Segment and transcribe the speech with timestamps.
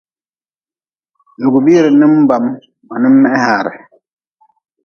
[1.41, 2.45] Lugʼbiire ninbam
[2.87, 3.71] ma nin meh haare.